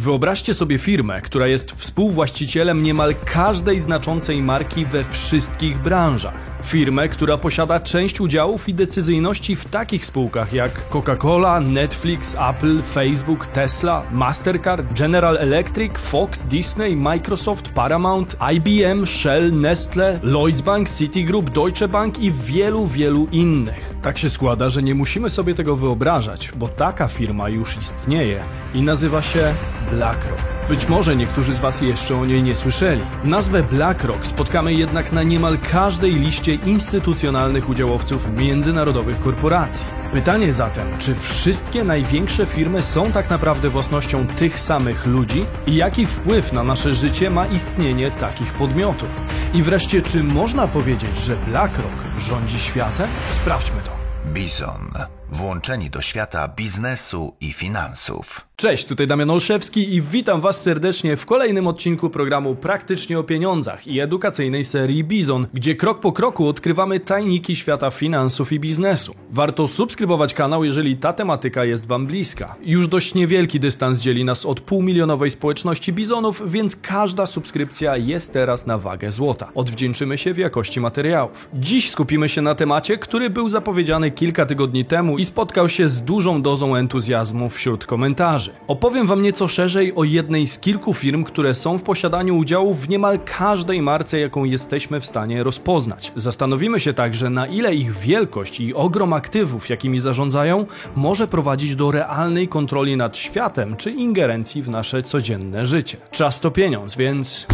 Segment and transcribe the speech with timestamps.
[0.00, 6.34] Wyobraźcie sobie firmę, która jest współwłaścicielem niemal każdej znaczącej marki we wszystkich branżach.
[6.62, 13.46] Firmę, która posiada część udziałów i decyzyjności w takich spółkach jak Coca-Cola, Netflix, Apple, Facebook,
[13.46, 21.88] Tesla, Mastercard, General Electric, Fox, Disney, Microsoft, Paramount, IBM, Shell, Nestle, Lloyds Bank, Citigroup, Deutsche
[21.88, 23.94] Bank i wielu, wielu innych.
[24.02, 28.40] Tak się składa, że nie musimy sobie tego wyobrażać, bo taka firma już istnieje
[28.74, 29.54] i nazywa się
[29.90, 30.42] BlackRock.
[30.68, 33.02] Być może niektórzy z Was jeszcze o niej nie słyszeli.
[33.24, 39.86] Nazwę BlackRock spotkamy jednak na niemal każdej liście instytucjonalnych udziałowców międzynarodowych korporacji.
[40.12, 46.06] Pytanie zatem, czy wszystkie największe firmy są tak naprawdę własnością tych samych ludzi i jaki
[46.06, 49.20] wpływ na nasze życie ma istnienie takich podmiotów?
[49.54, 53.08] I wreszcie, czy można powiedzieć, że BlackRock rządzi światem?
[53.30, 53.90] Sprawdźmy to.
[54.32, 55.19] Bison.
[55.32, 58.50] Włączeni do świata biznesu i finansów.
[58.56, 63.86] Cześć, tutaj Damian Olszewski i witam Was serdecznie w kolejnym odcinku programu Praktycznie o Pieniądzach
[63.86, 69.14] i edukacyjnej serii Bizon, gdzie krok po kroku odkrywamy tajniki świata finansów i biznesu.
[69.30, 72.56] Warto subskrybować kanał, jeżeli ta tematyka jest Wam bliska.
[72.62, 78.66] Już dość niewielki dystans dzieli nas od półmilionowej społeczności bizonów, więc każda subskrypcja jest teraz
[78.66, 79.50] na wagę złota.
[79.54, 81.48] Odwdzięczymy się w jakości materiałów.
[81.54, 86.02] Dziś skupimy się na temacie, który był zapowiedziany kilka tygodni temu i spotkał się z
[86.02, 88.50] dużą dozą entuzjazmu wśród komentarzy.
[88.68, 92.88] Opowiem Wam nieco szerzej o jednej z kilku firm, które są w posiadaniu udziałów w
[92.88, 96.12] niemal każdej marce, jaką jesteśmy w stanie rozpoznać.
[96.16, 101.90] Zastanowimy się także, na ile ich wielkość i ogrom aktywów, jakimi zarządzają, może prowadzić do
[101.90, 105.96] realnej kontroli nad światem czy ingerencji w nasze codzienne życie.
[106.10, 107.46] Czas to pieniądz, więc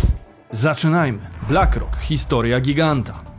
[0.50, 1.31] zaczynajmy.
[1.48, 3.35] BlackRock, historia giganta.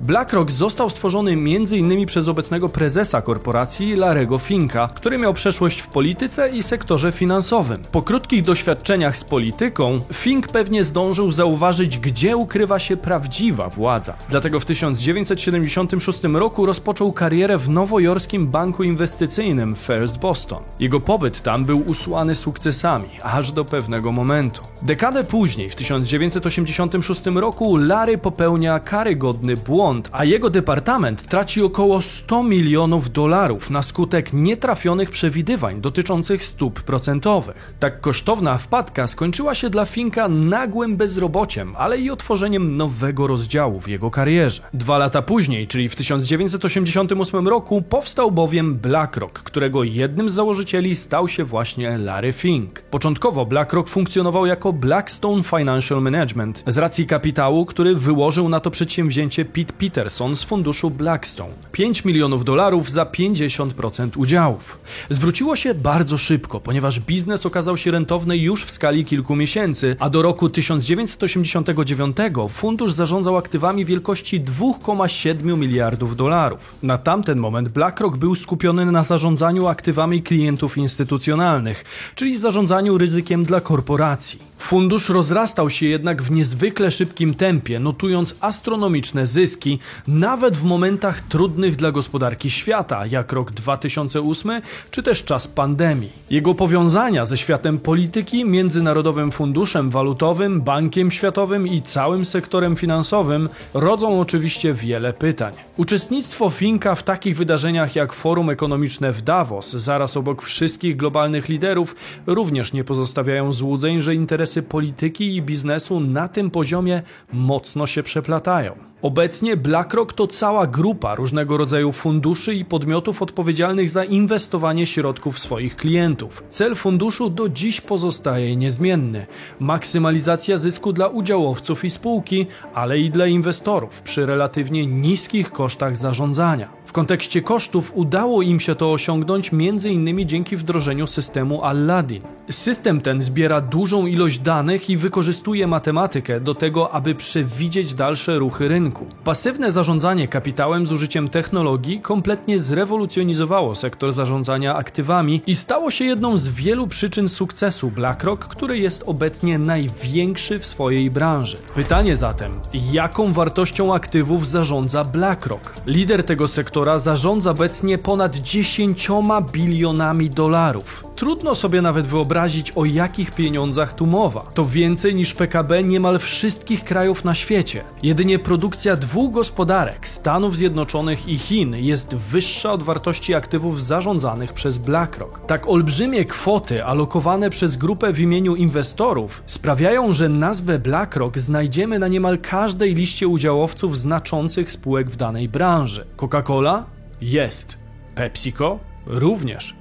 [0.00, 2.06] BlackRock został stworzony m.in.
[2.06, 7.82] przez obecnego prezesa korporacji Larego Finka, który miał przeszłość w polityce i sektorze finansowym.
[7.92, 14.14] Po krótkich doświadczeniach z polityką, Fink pewnie zdążył zauważyć, gdzie ukrywa się prawdziwa władza.
[14.28, 20.62] Dlatego w 1976 roku rozpoczął karierę w nowojorskim banku inwestycyjnym First Boston.
[20.80, 24.62] Jego pobyt tam był usłany sukcesami, aż do pewnego momentu.
[24.82, 29.81] Dekadę później, w 1986 roku, Larry popełnia karygodny błąd
[30.12, 37.74] a jego departament traci około 100 milionów dolarów na skutek nietrafionych przewidywań dotyczących stóp procentowych.
[37.80, 43.88] Tak kosztowna wpadka skończyła się dla Finka nagłym bezrobociem, ale i otworzeniem nowego rozdziału w
[43.88, 44.62] jego karierze.
[44.74, 51.28] Dwa lata później, czyli w 1988 roku, powstał bowiem BlackRock, którego jednym z założycieli stał
[51.28, 52.82] się właśnie Larry Fink.
[52.82, 59.44] Początkowo BlackRock funkcjonował jako Blackstone Financial Management z racji kapitału, który wyłożył na to przedsięwzięcie
[59.44, 61.52] Pete Peterson z funduszu Blackstone.
[61.72, 64.78] 5 milionów dolarów za 50% udziałów.
[65.10, 70.10] Zwróciło się bardzo szybko, ponieważ biznes okazał się rentowny już w skali kilku miesięcy, a
[70.10, 72.16] do roku 1989
[72.48, 76.74] fundusz zarządzał aktywami wielkości 2,7 miliardów dolarów.
[76.82, 81.84] Na tamten moment BlackRock był skupiony na zarządzaniu aktywami klientów instytucjonalnych,
[82.14, 84.38] czyli zarządzaniu ryzykiem dla korporacji.
[84.58, 89.61] Fundusz rozrastał się jednak w niezwykle szybkim tempie, notując astronomiczne zyski,
[90.08, 96.12] nawet w momentach trudnych dla gospodarki świata, jak rok 2008 czy też czas pandemii.
[96.30, 104.20] Jego powiązania ze światem polityki, Międzynarodowym Funduszem Walutowym, Bankiem Światowym i całym sektorem finansowym rodzą
[104.20, 105.52] oczywiście wiele pytań.
[105.76, 111.96] Uczestnictwo Finka w takich wydarzeniach jak Forum Ekonomiczne w Davos, zaraz obok wszystkich globalnych liderów,
[112.26, 117.02] również nie pozostawiają złudzeń, że interesy polityki i biznesu na tym poziomie
[117.32, 118.91] mocno się przeplatają.
[119.02, 125.76] Obecnie BlackRock to cała grupa różnego rodzaju funduszy i podmiotów odpowiedzialnych za inwestowanie środków swoich
[125.76, 126.44] klientów.
[126.48, 129.26] Cel funduszu do dziś pozostaje niezmienny:
[129.60, 136.68] maksymalizacja zysku dla udziałowców i spółki, ale i dla inwestorów przy relatywnie niskich kosztach zarządzania.
[136.86, 140.28] W kontekście kosztów udało im się to osiągnąć m.in.
[140.28, 142.22] dzięki wdrożeniu systemu Aladdin.
[142.50, 148.68] System ten zbiera dużą ilość danych i wykorzystuje matematykę do tego, aby przewidzieć dalsze ruchy
[148.68, 148.91] rynku.
[149.24, 156.38] Pasywne zarządzanie kapitałem z użyciem technologii kompletnie zrewolucjonizowało sektor zarządzania aktywami i stało się jedną
[156.38, 161.56] z wielu przyczyn sukcesu BlackRock, który jest obecnie największy w swojej branży.
[161.74, 162.52] Pytanie zatem,
[162.92, 165.74] jaką wartością aktywów zarządza BlackRock?
[165.86, 169.08] Lider tego sektora zarządza obecnie ponad 10
[169.52, 171.04] bilionami dolarów.
[171.16, 174.40] Trudno sobie nawet wyobrazić, o jakich pieniądzach tu mowa.
[174.54, 177.84] To więcej niż PKB niemal wszystkich krajów na świecie.
[178.02, 184.78] Jedynie produkcja dwóch gospodarek, Stanów Zjednoczonych i Chin, jest wyższa od wartości aktywów zarządzanych przez
[184.78, 185.46] BlackRock.
[185.46, 192.08] Tak olbrzymie kwoty alokowane przez grupę w imieniu inwestorów sprawiają, że nazwę BlackRock znajdziemy na
[192.08, 196.06] niemal każdej liście udziałowców znaczących spółek w danej branży.
[196.16, 196.82] Coca-Cola?
[197.20, 197.76] Jest.
[198.14, 198.78] PepsiCo?
[199.06, 199.74] Również.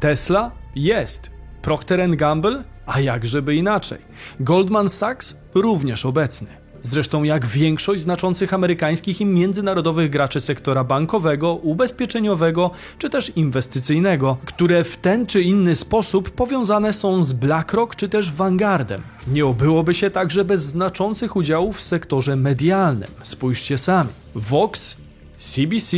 [0.00, 0.50] Tesla?
[0.74, 1.30] Jest.
[1.62, 2.64] Procter Gamble?
[2.86, 3.98] A jakżeby inaczej.
[4.40, 5.36] Goldman Sachs?
[5.54, 6.61] Również obecny.
[6.82, 14.84] Zresztą jak większość znaczących amerykańskich i międzynarodowych graczy sektora bankowego, ubezpieczeniowego czy też inwestycyjnego, które
[14.84, 19.02] w ten czy inny sposób powiązane są z BlackRock czy też Vanguardem.
[19.26, 23.08] Nie obyłoby się także bez znaczących udziałów w sektorze medialnym.
[23.22, 24.10] Spójrzcie sami.
[24.34, 24.96] Vox,
[25.38, 25.96] CBC,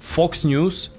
[0.00, 0.90] Fox News,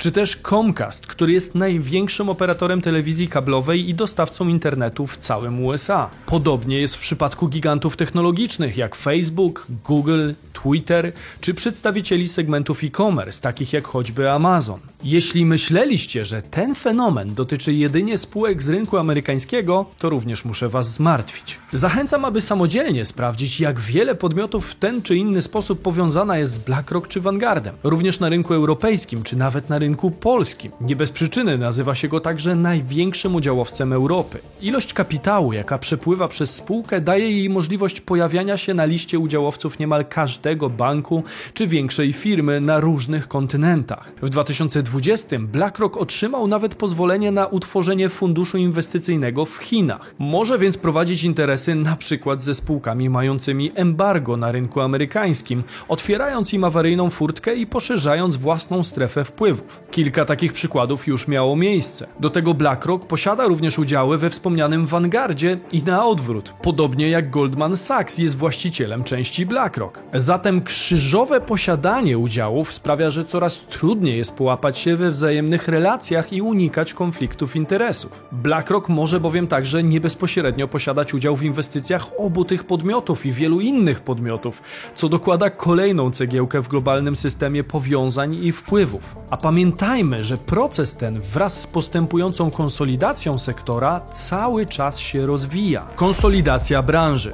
[0.00, 6.10] czy też Comcast, który jest największym operatorem telewizji kablowej i dostawcą internetu w całym USA.
[6.26, 13.72] Podobnie jest w przypadku gigantów technologicznych jak Facebook, Google, Twitter czy przedstawicieli segmentów e-commerce, takich
[13.72, 14.80] jak choćby Amazon.
[15.04, 20.94] Jeśli myśleliście, że ten fenomen dotyczy jedynie spółek z rynku amerykańskiego, to również muszę Was
[20.94, 21.59] zmartwić.
[21.72, 26.58] Zachęcam, aby samodzielnie sprawdzić, jak wiele podmiotów w ten czy inny sposób powiązana jest z
[26.58, 30.72] BlackRock czy Vanguardem, również na rynku europejskim czy nawet na rynku polskim.
[30.80, 34.38] Nie bez przyczyny nazywa się go także największym udziałowcem Europy.
[34.60, 40.04] Ilość kapitału, jaka przepływa przez spółkę, daje jej możliwość pojawiania się na liście udziałowców niemal
[40.04, 41.22] każdego banku
[41.54, 44.12] czy większej firmy na różnych kontynentach.
[44.22, 50.14] W 2020 BlackRock otrzymał nawet pozwolenie na utworzenie funduszu inwestycyjnego w Chinach.
[50.18, 56.64] Może więc prowadzić interesy na przykład ze spółkami mającymi embargo na rynku amerykańskim, otwierając im
[56.64, 59.82] awaryjną furtkę i poszerzając własną strefę wpływów.
[59.90, 62.06] Kilka takich przykładów już miało miejsce.
[62.20, 66.54] Do tego BlackRock posiada również udziały we wspomnianym Vanguardzie i na odwrót.
[66.62, 69.98] Podobnie jak Goldman Sachs jest właścicielem części BlackRock.
[70.14, 76.42] Zatem krzyżowe posiadanie udziałów sprawia, że coraz trudniej jest połapać się we wzajemnych relacjach i
[76.42, 78.24] unikać konfliktów interesów.
[78.32, 83.60] BlackRock może bowiem także nie bezpośrednio posiadać udział w inwestycjach obu tych podmiotów i wielu
[83.60, 84.62] innych podmiotów,
[84.94, 89.16] co dokłada kolejną cegiełkę w globalnym systemie powiązań i wpływów.
[89.30, 95.86] A pamiętajmy, że proces ten wraz z postępującą konsolidacją sektora cały czas się rozwija.
[95.96, 97.32] Konsolidacja branży.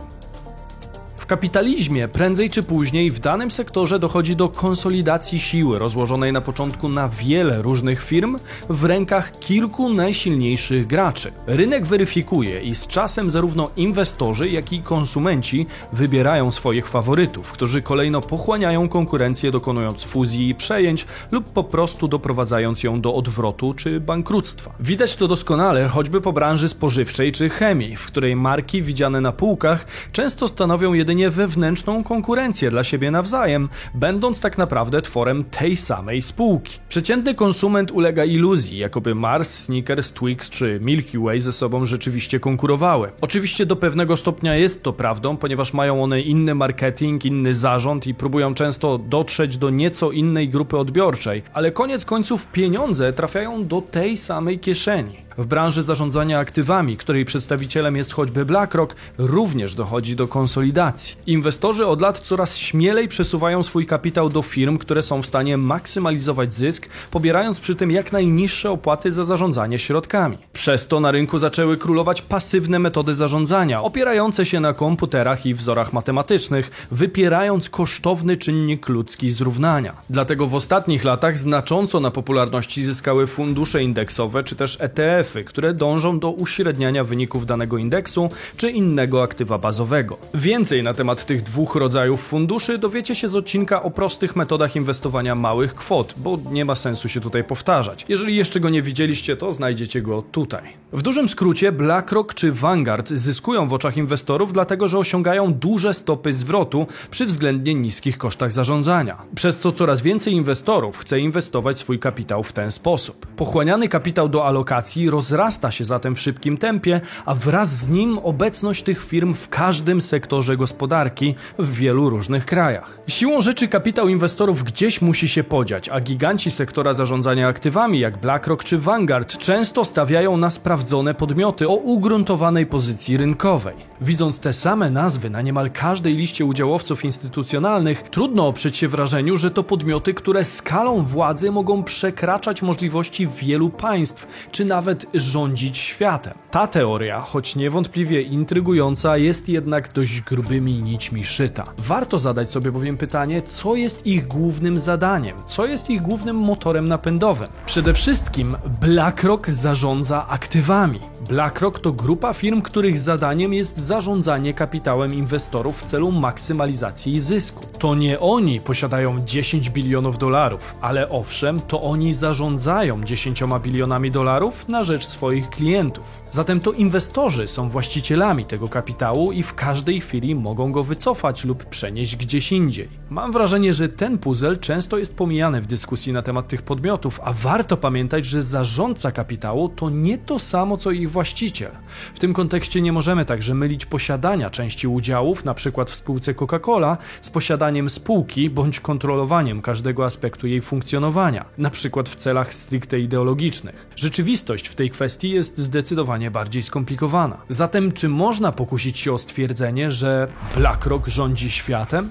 [1.26, 6.88] W kapitalizmie prędzej czy później w danym sektorze dochodzi do konsolidacji siły rozłożonej na początku
[6.88, 8.38] na wiele różnych firm
[8.68, 11.32] w rękach kilku najsilniejszych graczy.
[11.46, 18.20] Rynek weryfikuje i z czasem zarówno inwestorzy, jak i konsumenci wybierają swoich faworytów, którzy kolejno
[18.20, 24.74] pochłaniają konkurencję dokonując fuzji i przejęć lub po prostu doprowadzając ją do odwrotu czy bankructwa.
[24.80, 29.86] Widać to doskonale choćby po branży spożywczej czy chemii, w której marki widziane na półkach
[30.12, 36.22] często stanowią jedynie jedynie wewnętrzną konkurencję dla siebie nawzajem, będąc tak naprawdę tworem tej samej
[36.22, 36.78] spółki.
[36.88, 43.12] Przeciętny konsument ulega iluzji, jakoby Mars, Snickers, Twix czy Milky Way ze sobą rzeczywiście konkurowały.
[43.20, 48.14] Oczywiście do pewnego stopnia jest to prawdą, ponieważ mają one inny marketing, inny zarząd i
[48.14, 54.16] próbują często dotrzeć do nieco innej grupy odbiorczej, ale koniec końców pieniądze trafiają do tej
[54.16, 55.25] samej kieszeni.
[55.38, 61.16] W branży zarządzania aktywami, której przedstawicielem jest choćby BlackRock, również dochodzi do konsolidacji.
[61.26, 66.54] Inwestorzy od lat coraz śmielej przesuwają swój kapitał do firm, które są w stanie maksymalizować
[66.54, 70.38] zysk, pobierając przy tym jak najniższe opłaty za zarządzanie środkami.
[70.52, 75.92] Przez to na rynku zaczęły królować pasywne metody zarządzania, opierające się na komputerach i wzorach
[75.92, 79.92] matematycznych, wypierając kosztowny czynnik ludzki zrównania.
[80.10, 86.18] Dlatego w ostatnich latach znacząco na popularności zyskały fundusze indeksowe czy też ETF, Które dążą
[86.18, 90.18] do uśredniania wyników danego indeksu czy innego aktywa bazowego.
[90.34, 95.34] Więcej na temat tych dwóch rodzajów funduszy dowiecie się z odcinka o prostych metodach inwestowania
[95.34, 98.04] małych kwot, bo nie ma sensu się tutaj powtarzać.
[98.08, 100.62] Jeżeli jeszcze go nie widzieliście, to znajdziecie go tutaj.
[100.92, 106.32] W dużym skrócie BlackRock czy Vanguard zyskują w oczach inwestorów, dlatego że osiągają duże stopy
[106.32, 112.42] zwrotu przy względnie niskich kosztach zarządzania, przez co coraz więcej inwestorów chce inwestować swój kapitał
[112.42, 113.26] w ten sposób.
[113.26, 118.82] Pochłaniany kapitał do alokacji rozrasta się zatem w szybkim tempie, a wraz z nim obecność
[118.82, 122.98] tych firm w każdym sektorze gospodarki w wielu różnych krajach.
[123.08, 128.64] Siłą rzeczy kapitał inwestorów gdzieś musi się podziać, a giganci sektora zarządzania aktywami jak BlackRock
[128.64, 133.76] czy Vanguard często stawiają na sprawdzone podmioty o ugruntowanej pozycji rynkowej.
[134.00, 139.50] Widząc te same nazwy na niemal każdej liście udziałowców instytucjonalnych, trudno oprzeć się wrażeniu, że
[139.50, 146.34] to podmioty, które skalą władzy mogą przekraczać możliwości wielu państw, czy nawet rządzić światem.
[146.50, 151.64] Ta teoria, choć niewątpliwie intrygująca, jest jednak dość grubymi nićmi szyta.
[151.78, 156.88] Warto zadać sobie bowiem pytanie, co jest ich głównym zadaniem, co jest ich głównym motorem
[156.88, 157.48] napędowym.
[157.66, 161.00] Przede wszystkim BlackRock zarządza aktywami.
[161.28, 167.66] BlackRock to grupa firm, których zadaniem jest zarządzanie kapitałem inwestorów w celu maksymalizacji zysku.
[167.78, 174.68] To nie oni posiadają 10 bilionów dolarów, ale owszem, to oni zarządzają 10 bilionami dolarów
[174.68, 176.22] na rzecz swoich klientów.
[176.30, 181.64] Zatem to inwestorzy są właścicielami tego kapitału i w każdej chwili mogą go wycofać lub
[181.64, 182.88] przenieść gdzieś indziej.
[183.10, 187.32] Mam wrażenie, że ten puzzle często jest pomijany w dyskusji na temat tych podmiotów, a
[187.32, 191.70] warto pamiętać, że zarządca kapitału to nie to samo co ich właściciel.
[192.14, 195.84] W tym kontekście nie możemy także mylić posiadania części udziałów, np.
[195.86, 202.02] w spółce Coca-Cola, z posiadaniem spółki bądź kontrolowaniem każdego aspektu jej funkcjonowania, np.
[202.04, 203.86] w celach stricte ideologicznych.
[203.96, 207.36] Rzeczywistość w tej kwestii jest zdecydowanie bardziej skomplikowana.
[207.48, 212.10] Zatem, czy można pokusić się o stwierdzenie, że BlackRock rządzi światem?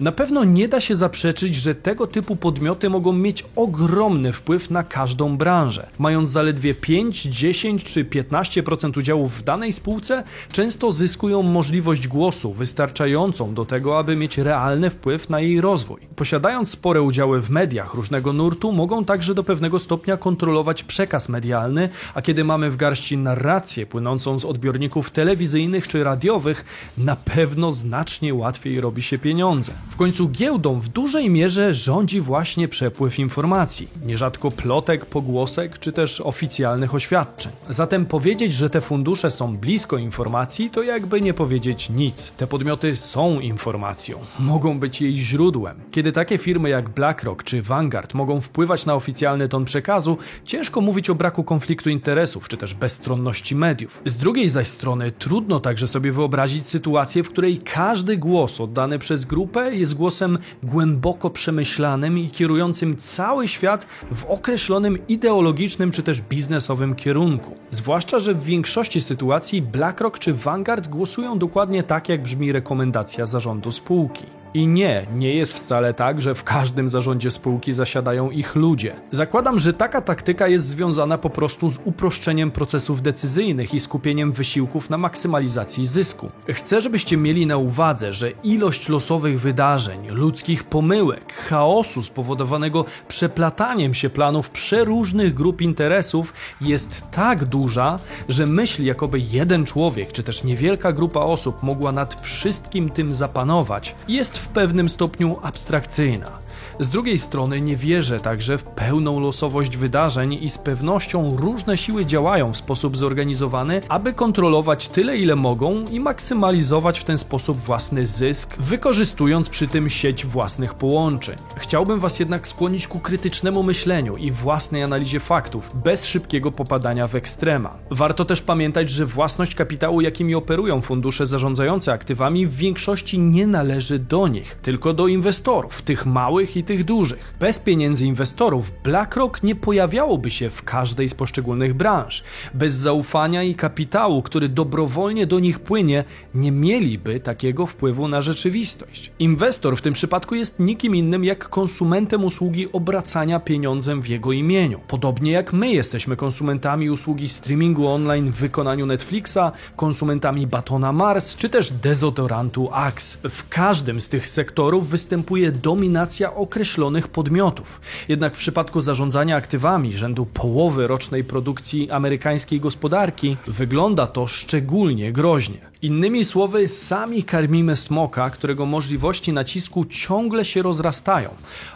[0.00, 4.82] Na pewno nie da się zaprzeczyć, że tego typu podmioty mogą mieć ogromny wpływ na
[4.82, 5.86] każdą branżę.
[5.98, 13.54] Mając zaledwie 5, 10 czy 15% udziałów w danej spółce, często zyskują możliwość głosu wystarczającą
[13.54, 16.00] do tego, aby mieć realny wpływ na jej rozwój.
[16.16, 21.88] Posiadając spore udziały w mediach różnego nurtu, mogą także do pewnego stopnia kontrolować przekaz medialny,
[22.14, 26.64] a kiedy mamy w garści narrację płynącą z odbiorników telewizyjnych czy radiowych,
[26.98, 29.72] na pewno znacznie łatwiej robi się pieniądze.
[29.88, 36.20] W końcu giełdą w dużej mierze rządzi właśnie przepływ informacji, nierzadko plotek, pogłosek czy też
[36.20, 37.52] oficjalnych oświadczeń.
[37.68, 42.32] Zatem powiedzieć, że te fundusze są blisko informacji, to jakby nie powiedzieć nic.
[42.36, 45.80] Te podmioty są informacją, mogą być jej źródłem.
[45.90, 51.10] Kiedy takie firmy jak BlackRock czy Vanguard mogą wpływać na oficjalny ton przekazu, ciężko mówić
[51.10, 54.02] o braku konfliktu interesów czy też bezstronności mediów.
[54.04, 59.24] Z drugiej zaś strony trudno także sobie wyobrazić sytuację, w której każdy głos oddany przez
[59.24, 66.94] grupę jest głosem głęboko przemyślanym i kierującym cały świat w określonym ideologicznym czy też biznesowym
[66.94, 67.56] kierunku.
[67.70, 73.70] Zwłaszcza, że w większości sytuacji BlackRock czy Vanguard głosują dokładnie tak, jak brzmi rekomendacja zarządu
[73.70, 74.43] spółki.
[74.54, 78.96] I nie, nie jest wcale tak, że w każdym zarządzie spółki zasiadają ich ludzie.
[79.10, 84.90] Zakładam, że taka taktyka jest związana po prostu z uproszczeniem procesów decyzyjnych i skupieniem wysiłków
[84.90, 86.30] na maksymalizacji zysku.
[86.48, 94.10] Chcę, żebyście mieli na uwadze, że ilość losowych wydarzeń, ludzkich pomyłek, chaosu spowodowanego przeplataniem się
[94.10, 100.92] planów przeróżnych grup interesów jest tak duża, że myśl, jakoby jeden człowiek czy też niewielka
[100.92, 106.30] grupa osób mogła nad wszystkim tym zapanować, jest w pewnym stopniu abstrakcyjna.
[106.78, 112.06] Z drugiej strony nie wierzę także w pełną losowość wydarzeń i z pewnością różne siły
[112.06, 118.06] działają w sposób zorganizowany, aby kontrolować tyle ile mogą i maksymalizować w ten sposób własny
[118.06, 121.36] zysk, wykorzystując przy tym sieć własnych połączeń.
[121.56, 127.14] Chciałbym Was jednak skłonić ku krytycznemu myśleniu i własnej analizie faktów, bez szybkiego popadania w
[127.14, 127.76] ekstrema.
[127.90, 133.98] Warto też pamiętać, że własność kapitału, jakimi operują fundusze zarządzające aktywami, w większości nie należy
[133.98, 137.34] do nich, tylko do inwestorów, tych małych i tych dużych.
[137.40, 142.22] Bez pieniędzy inwestorów BlackRock nie pojawiałoby się w każdej z poszczególnych branż.
[142.54, 149.12] Bez zaufania i kapitału, który dobrowolnie do nich płynie, nie mieliby takiego wpływu na rzeczywistość.
[149.18, 154.80] Inwestor w tym przypadku jest nikim innym jak konsumentem usługi obracania pieniądzem w jego imieniu.
[154.88, 161.48] Podobnie jak my jesteśmy konsumentami usługi streamingu online w wykonaniu Netflixa, konsumentami batona Mars czy
[161.48, 163.18] też dezodorantu Axe.
[163.28, 167.80] W każdym z tych sektorów występuje dominacja określonych podmiotów.
[168.08, 175.73] Jednak w przypadku zarządzania aktywami rzędu połowy rocznej produkcji amerykańskiej gospodarki wygląda to szczególnie groźnie.
[175.84, 181.28] Innymi słowy, sami karmimy smoka, którego możliwości nacisku ciągle się rozrastają.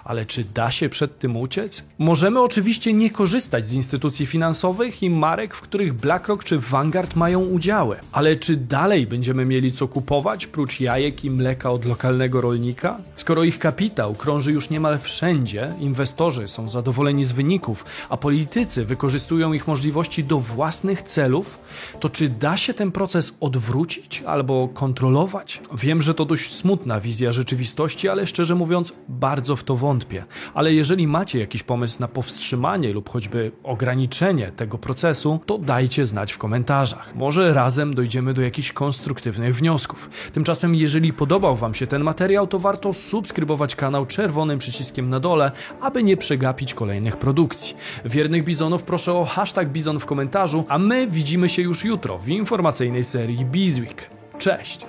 [0.04, 1.84] Ale czy da się przed tym uciec?
[1.98, 7.40] Możemy oczywiście nie korzystać z instytucji finansowych i marek, w których BlackRock czy Vanguard mają
[7.40, 7.96] udziały.
[8.12, 13.00] Ale czy dalej będziemy mieli co kupować, prócz jajek i mleka od lokalnego rolnika?
[13.14, 19.52] Skoro ich kapitał krąży już niemal wszędzie, inwestorzy są zadowoleni z wyników, a politycy wykorzystują
[19.52, 21.58] ich możliwości do własnych celów,
[22.00, 23.97] to czy da się ten proces odwrócić?
[24.26, 25.60] Albo kontrolować?
[25.74, 30.24] Wiem, że to dość smutna wizja rzeczywistości, ale szczerze mówiąc, bardzo w to wątpię.
[30.54, 36.32] Ale jeżeli macie jakiś pomysł na powstrzymanie lub choćby ograniczenie tego procesu, to dajcie znać
[36.32, 37.14] w komentarzach.
[37.14, 40.10] Może razem dojdziemy do jakichś konstruktywnych wniosków.
[40.32, 45.20] Tymczasem, jeżeli podobał Wam się ten materiał, to warto subskrybować kanał Czerwony czerwonym przyciskiem na
[45.20, 47.76] dole, aby nie przegapić kolejnych produkcji.
[48.04, 52.28] Wiernych Bizonów proszę o hashtag Bizon w komentarzu, a my widzimy się już jutro w
[52.28, 53.44] informacyjnej serii
[53.88, 54.10] Bizweek.
[54.38, 54.86] Cześć!